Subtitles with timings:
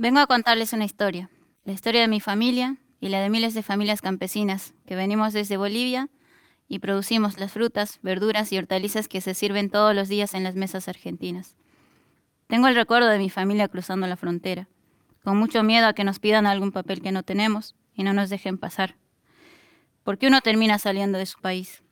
[0.00, 1.28] Vengo a contarles una historia,
[1.64, 5.58] la historia de mi familia y la de miles de familias campesinas que venimos desde
[5.58, 6.08] Bolivia
[6.68, 10.54] y producimos las frutas, verduras y hortalizas que se sirven todos los días en las
[10.54, 11.54] mesas argentinas.
[12.46, 14.68] Tengo el recuerdo de mi familia cruzando la frontera,
[15.22, 18.30] con mucho miedo a que nos pidan algún papel que no tenemos y no nos
[18.30, 18.96] dejen pasar.
[20.02, 21.82] Porque uno termina saliendo de su país.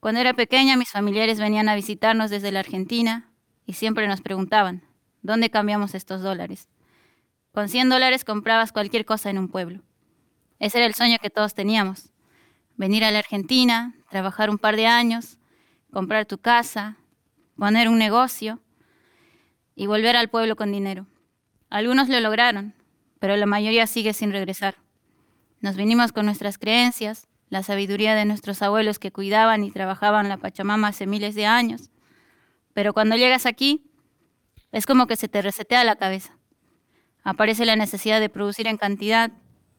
[0.00, 3.30] Cuando era pequeña, mis familiares venían a visitarnos desde la Argentina
[3.66, 4.82] y siempre nos preguntaban,
[5.22, 6.68] ¿dónde cambiamos estos dólares?
[7.52, 9.82] Con 100 dólares comprabas cualquier cosa en un pueblo.
[10.60, 12.10] Ese era el sueño que todos teníamos.
[12.76, 15.36] Venir a la Argentina, trabajar un par de años,
[15.92, 16.96] comprar tu casa,
[17.56, 18.60] poner un negocio
[19.74, 21.06] y volver al pueblo con dinero.
[21.70, 22.74] Algunos lo lograron,
[23.18, 24.76] pero la mayoría sigue sin regresar.
[25.60, 30.36] Nos vinimos con nuestras creencias, la sabiduría de nuestros abuelos que cuidaban y trabajaban la
[30.36, 31.90] Pachamama hace miles de años.
[32.74, 33.90] Pero cuando llegas aquí,
[34.70, 36.39] es como que se te resetea la cabeza.
[37.22, 39.30] Aparece la necesidad de producir en cantidad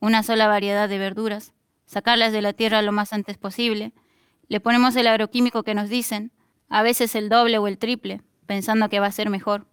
[0.00, 1.52] una sola variedad de verduras,
[1.86, 3.92] sacarlas de la tierra lo más antes posible.
[4.48, 6.32] Le ponemos el agroquímico que nos dicen,
[6.68, 9.66] a veces el doble o el triple, pensando que va a ser mejor.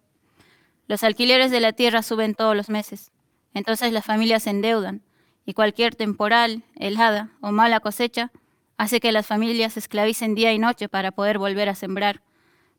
[0.86, 3.10] Los alquileres de la tierra suben todos los meses,
[3.54, 5.02] entonces las familias se endeudan
[5.44, 8.30] y cualquier temporal, helada o mala cosecha
[8.76, 12.22] hace que las familias se esclavicen día y noche para poder volver a sembrar.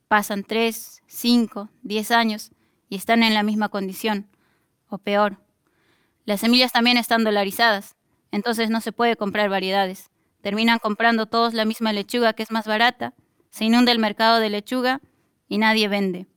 [0.07, 2.51] Pasan tres, cinco, diez años
[2.89, 4.27] y están en la misma condición
[4.89, 5.37] o peor.
[6.25, 7.95] Las semillas también están dolarizadas,
[8.31, 10.11] entonces no se puede comprar variedades.
[10.41, 13.13] Terminan comprando todos la misma lechuga que es más barata,
[13.49, 15.01] se inunda el mercado de lechuga
[15.47, 16.27] y nadie vende.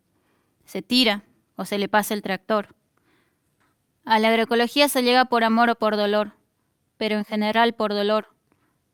[0.65, 1.25] Se tira
[1.57, 2.75] o se le pasa el tractor.
[4.05, 6.33] A la agroecología se llega por amor o por dolor,
[6.97, 8.35] pero en general por dolor,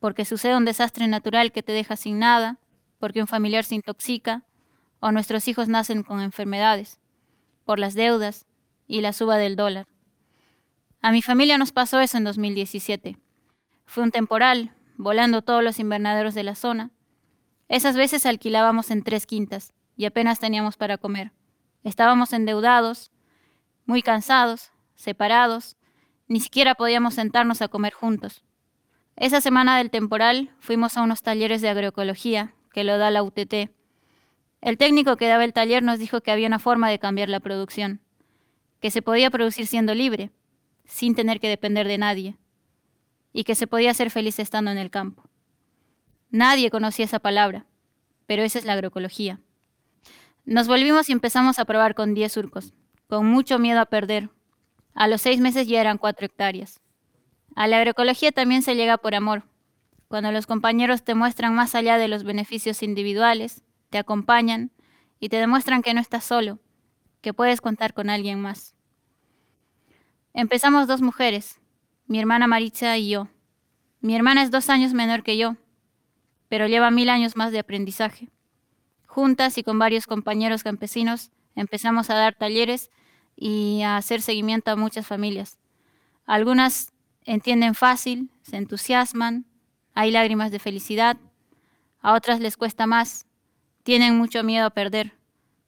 [0.00, 2.58] porque sucede un desastre natural que te deja sin nada,
[2.98, 4.44] porque un familiar se intoxica,
[5.00, 7.00] o nuestros hijos nacen con enfermedades,
[7.64, 8.45] por las deudas,
[8.86, 9.86] y la suba del dólar.
[11.02, 13.18] A mi familia nos pasó eso en 2017.
[13.84, 16.90] Fue un temporal, volando todos los invernaderos de la zona.
[17.68, 21.32] Esas veces alquilábamos en tres quintas y apenas teníamos para comer.
[21.84, 23.12] Estábamos endeudados,
[23.84, 25.76] muy cansados, separados,
[26.28, 28.42] ni siquiera podíamos sentarnos a comer juntos.
[29.14, 33.70] Esa semana del temporal fuimos a unos talleres de agroecología que lo da la UTT.
[34.60, 37.40] El técnico que daba el taller nos dijo que había una forma de cambiar la
[37.40, 38.00] producción
[38.86, 40.30] que se podía producir siendo libre,
[40.84, 42.36] sin tener que depender de nadie,
[43.32, 45.24] y que se podía ser feliz estando en el campo.
[46.30, 47.66] Nadie conocía esa palabra,
[48.26, 49.40] pero esa es la agroecología.
[50.44, 52.74] Nos volvimos y empezamos a probar con 10 surcos,
[53.08, 54.30] con mucho miedo a perder.
[54.94, 56.80] A los seis meses ya eran cuatro hectáreas.
[57.56, 59.42] A la agroecología también se llega por amor,
[60.06, 64.70] cuando los compañeros te muestran más allá de los beneficios individuales, te acompañan
[65.18, 66.60] y te demuestran que no estás solo,
[67.20, 68.75] que puedes contar con alguien más.
[70.38, 71.62] Empezamos dos mujeres,
[72.06, 73.28] mi hermana Maritza y yo.
[74.02, 75.56] Mi hermana es dos años menor que yo,
[76.50, 78.28] pero lleva mil años más de aprendizaje.
[79.06, 82.90] Juntas y con varios compañeros campesinos empezamos a dar talleres
[83.34, 85.56] y a hacer seguimiento a muchas familias.
[86.26, 86.92] Algunas
[87.24, 89.46] entienden fácil, se entusiasman,
[89.94, 91.16] hay lágrimas de felicidad,
[92.02, 93.24] a otras les cuesta más,
[93.84, 95.14] tienen mucho miedo a perder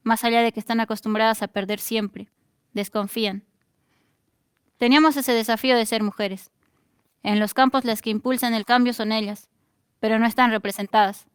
[0.02, 2.28] más allá de que están acostumbradas a perder siempre,
[2.74, 3.47] desconfían.
[4.78, 6.50] Teníamos ese desafío de ser mujeres.
[7.22, 9.48] En los campos las que impulsan el cambio son ellas,
[10.00, 11.26] pero no están representadas,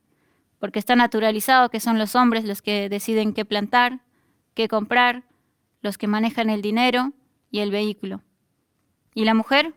[0.59, 3.99] porque está naturalizado que son los hombres los que deciden qué plantar,
[4.53, 5.23] qué comprar,
[5.81, 7.11] los que manejan el dinero
[7.51, 8.21] y el vehículo.
[9.13, 9.75] ¿Y la mujer?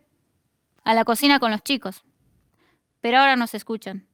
[0.85, 2.05] A la cocina con los chicos.
[3.01, 4.07] Pero ahora nos escuchan.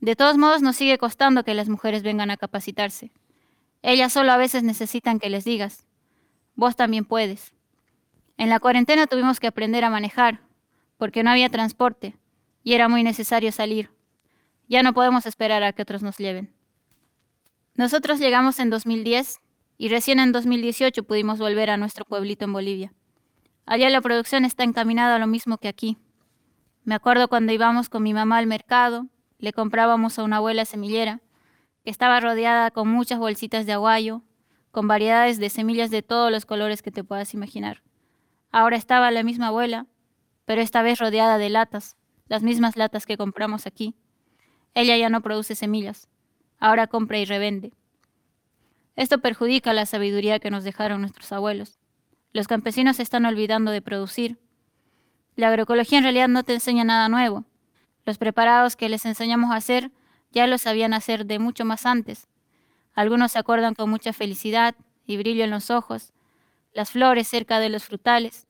[0.00, 3.12] De todos modos nos sigue costando que las mujeres vengan a capacitarse.
[3.80, 5.86] Ellas solo a veces necesitan que les digas,
[6.54, 7.52] vos también puedes.
[8.36, 10.40] En la cuarentena tuvimos que aprender a manejar,
[10.96, 12.16] porque no había transporte
[12.62, 13.90] y era muy necesario salir.
[14.68, 16.54] Ya no podemos esperar a que otros nos lleven.
[17.74, 19.40] Nosotros llegamos en 2010
[19.78, 22.92] y recién en 2018 pudimos volver a nuestro pueblito en Bolivia.
[23.66, 25.96] Allá la producción está encaminada a lo mismo que aquí.
[26.84, 29.06] Me acuerdo cuando íbamos con mi mamá al mercado,
[29.38, 31.20] le comprábamos a una abuela semillera
[31.84, 34.22] que estaba rodeada con muchas bolsitas de aguayo,
[34.70, 37.81] con variedades de semillas de todos los colores que te puedas imaginar.
[38.52, 39.86] Ahora estaba la misma abuela,
[40.44, 41.96] pero esta vez rodeada de latas,
[42.28, 43.94] las mismas latas que compramos aquí.
[44.74, 46.08] Ella ya no produce semillas,
[46.58, 47.72] ahora compra y revende.
[48.94, 51.78] Esto perjudica la sabiduría que nos dejaron nuestros abuelos.
[52.34, 54.38] Los campesinos se están olvidando de producir.
[55.34, 57.46] La agroecología en realidad no te enseña nada nuevo.
[58.04, 59.90] Los preparados que les enseñamos a hacer
[60.30, 62.28] ya lo sabían hacer de mucho más antes.
[62.92, 64.74] Algunos se acuerdan con mucha felicidad
[65.06, 66.12] y brillo en los ojos,
[66.72, 68.46] las flores cerca de los frutales,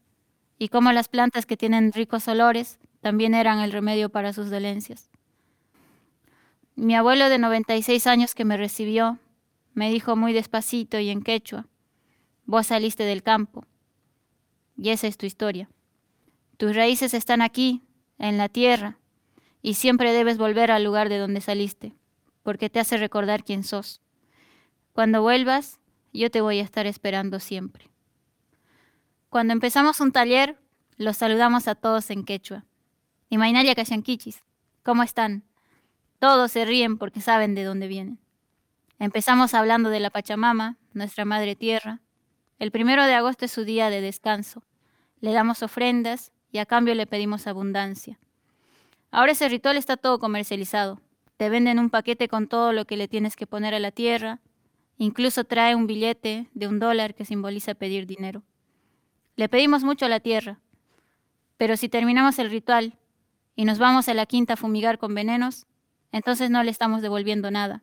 [0.58, 5.10] y cómo las plantas que tienen ricos olores también eran el remedio para sus dolencias.
[6.76, 9.18] Mi abuelo de 96 años que me recibió
[9.74, 11.66] me dijo muy despacito y en quechua,
[12.44, 13.64] vos saliste del campo,
[14.76, 15.68] y esa es tu historia.
[16.56, 17.82] Tus raíces están aquí,
[18.18, 18.98] en la tierra,
[19.62, 21.92] y siempre debes volver al lugar de donde saliste,
[22.42, 24.00] porque te hace recordar quién sos.
[24.92, 25.80] Cuando vuelvas,
[26.12, 27.91] yo te voy a estar esperando siempre.
[29.32, 30.58] Cuando empezamos un taller,
[30.98, 32.66] los saludamos a todos en quechua.
[33.30, 34.44] Y Mainaria Kashankichis,
[34.82, 35.42] ¿cómo están?
[36.18, 38.18] Todos se ríen porque saben de dónde vienen.
[38.98, 42.00] Empezamos hablando de la Pachamama, nuestra madre tierra.
[42.58, 44.64] El primero de agosto es su día de descanso.
[45.22, 48.18] Le damos ofrendas y a cambio le pedimos abundancia.
[49.10, 51.00] Ahora ese ritual está todo comercializado.
[51.38, 54.40] Te venden un paquete con todo lo que le tienes que poner a la tierra.
[54.98, 58.42] Incluso trae un billete de un dólar que simboliza pedir dinero.
[59.36, 60.60] Le pedimos mucho a la tierra,
[61.56, 62.98] pero si terminamos el ritual
[63.56, 65.66] y nos vamos a la quinta a fumigar con venenos,
[66.12, 67.82] entonces no le estamos devolviendo nada.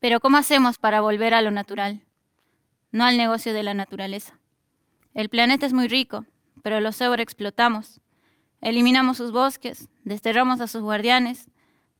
[0.00, 2.02] Pero ¿cómo hacemos para volver a lo natural?
[2.90, 4.38] No al negocio de la naturaleza.
[5.14, 6.26] El planeta es muy rico,
[6.62, 8.00] pero lo sobreexplotamos.
[8.60, 11.48] Eliminamos sus bosques, desterramos a sus guardianes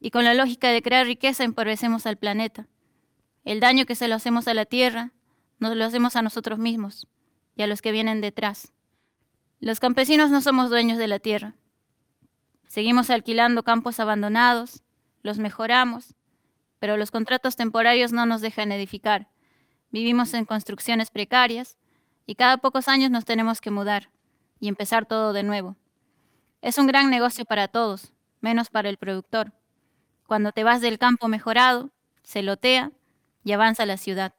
[0.01, 2.67] y con la lógica de crear riqueza empobrecemos al planeta.
[3.45, 5.13] El daño que se lo hacemos a la tierra,
[5.59, 7.07] nos lo hacemos a nosotros mismos
[7.57, 8.73] y a los que vienen detrás.
[9.63, 11.55] Los campesinos no somos dueños de la tierra.
[12.67, 14.83] Seguimos alquilando campos abandonados,
[15.23, 16.17] los mejoramos,
[16.81, 19.29] pero los contratos temporarios no nos dejan edificar.
[19.93, 21.79] Vivimos en construcciones precarias
[22.27, 24.11] y cada pocos años nos tenemos que mudar
[24.59, 25.77] y empezar todo de nuevo.
[26.61, 29.53] Es un gran negocio para todos, menos para el productor.
[30.27, 31.93] Cuando te vas del campo mejorado,
[32.25, 32.91] se lotea
[33.45, 34.35] y avanza la ciudad.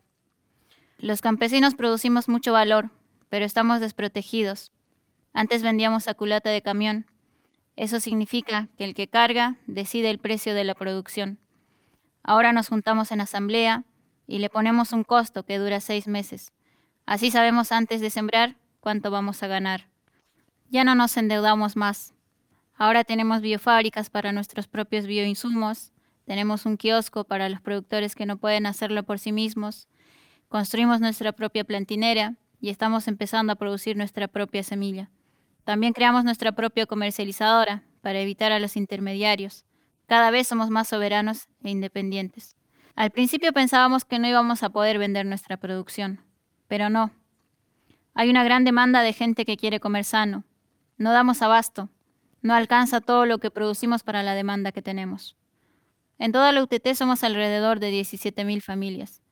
[0.97, 2.89] Los campesinos producimos mucho valor,
[3.29, 4.73] pero estamos desprotegidos
[5.33, 7.07] antes vendíamos a culata de camión.
[7.75, 11.39] Eso significa que el que carga decide el precio de la producción.
[12.21, 13.83] Ahora nos juntamos en asamblea
[14.27, 16.53] y le ponemos un costo que dura seis meses.
[17.05, 19.87] Así sabemos antes de sembrar cuánto vamos a ganar.
[20.69, 22.13] Ya no nos endeudamos más.
[22.75, 25.91] Ahora tenemos biofábricas para nuestros propios bioinsumos,
[26.25, 29.87] tenemos un kiosco para los productores que no pueden hacerlo por sí mismos,
[30.47, 35.09] construimos nuestra propia plantinera y estamos empezando a producir nuestra propia semilla.
[35.63, 39.65] También creamos nuestra propia comercializadora para evitar a los intermediarios.
[40.07, 42.55] Cada vez somos más soberanos e independientes.
[42.95, 46.21] Al principio pensábamos que no íbamos a poder vender nuestra producción,
[46.67, 47.11] pero no.
[48.13, 50.43] Hay una gran demanda de gente que quiere comer sano.
[50.97, 51.89] No damos abasto.
[52.41, 55.37] No alcanza todo lo que producimos para la demanda que tenemos.
[56.19, 59.23] En toda la UTT somos alrededor de 17.000 familias.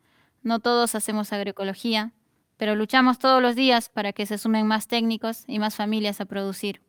[0.41, 2.13] No todos hacemos agroecología,
[2.61, 6.25] pero luchamos todos los días para que se sumen más técnicos y más familias a
[6.25, 6.79] producir.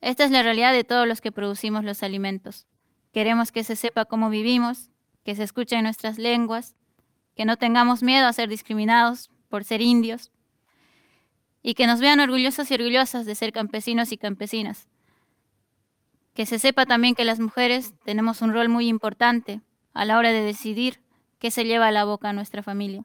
[0.00, 2.68] Esta es la realidad de todos los que producimos los alimentos.
[3.12, 4.90] Queremos que se sepa cómo vivimos,
[5.24, 6.76] que se escuchen nuestras lenguas,
[7.34, 10.30] que no tengamos miedo a ser discriminados por ser indios
[11.60, 14.86] y que nos vean orgullosos y orgullosas de ser campesinos y campesinas.
[16.34, 19.60] Que se sepa también que las mujeres tenemos un rol muy importante
[19.92, 21.00] a la hora de decidir
[21.40, 23.04] qué se lleva a la boca a nuestra familia.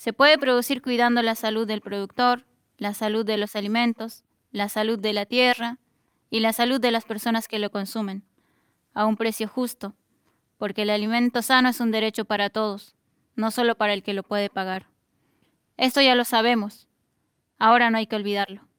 [0.00, 2.46] Se puede producir cuidando la salud del productor,
[2.78, 5.76] la salud de los alimentos, la salud de la tierra
[6.30, 8.24] y la salud de las personas que lo consumen,
[8.94, 9.94] a un precio justo,
[10.56, 12.96] porque el alimento sano es un derecho para todos,
[13.36, 14.86] no solo para el que lo puede pagar.
[15.76, 16.88] Esto ya lo sabemos,
[17.58, 18.69] ahora no hay que olvidarlo.